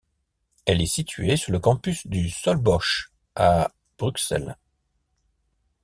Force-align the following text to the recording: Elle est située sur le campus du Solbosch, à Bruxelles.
Elle 0.65 0.81
est 0.81 0.87
située 0.87 1.37
sur 1.37 1.51
le 1.53 1.59
campus 1.59 2.07
du 2.07 2.27
Solbosch, 2.31 3.11
à 3.35 3.69
Bruxelles. 3.99 4.57